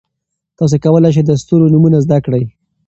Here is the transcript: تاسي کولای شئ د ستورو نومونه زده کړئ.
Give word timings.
تاسي 0.57 0.77
کولای 0.83 1.11
شئ 1.15 1.23
د 1.25 1.31
ستورو 1.41 1.71
نومونه 1.73 1.97
زده 2.05 2.17
کړئ. 2.25 2.43